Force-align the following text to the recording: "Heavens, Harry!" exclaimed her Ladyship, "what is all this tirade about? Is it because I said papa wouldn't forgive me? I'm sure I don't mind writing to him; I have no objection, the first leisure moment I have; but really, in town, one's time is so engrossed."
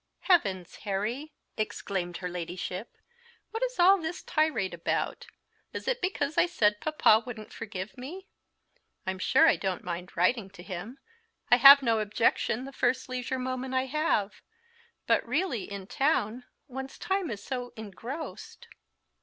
"Heavens, 0.21 0.77
Harry!" 0.77 1.31
exclaimed 1.57 2.17
her 2.17 2.27
Ladyship, 2.27 2.97
"what 3.51 3.61
is 3.61 3.77
all 3.77 3.99
this 3.99 4.23
tirade 4.23 4.73
about? 4.73 5.27
Is 5.73 5.87
it 5.87 6.01
because 6.01 6.39
I 6.39 6.47
said 6.47 6.81
papa 6.81 7.21
wouldn't 7.23 7.53
forgive 7.53 7.95
me? 7.99 8.25
I'm 9.05 9.19
sure 9.19 9.47
I 9.47 9.57
don't 9.57 9.83
mind 9.83 10.17
writing 10.17 10.49
to 10.49 10.63
him; 10.63 10.97
I 11.51 11.57
have 11.57 11.83
no 11.83 11.99
objection, 11.99 12.65
the 12.65 12.73
first 12.73 13.09
leisure 13.09 13.37
moment 13.37 13.75
I 13.75 13.85
have; 13.85 14.41
but 15.05 15.23
really, 15.23 15.71
in 15.71 15.85
town, 15.85 16.45
one's 16.67 16.97
time 16.97 17.29
is 17.29 17.43
so 17.43 17.71
engrossed." 17.77 18.69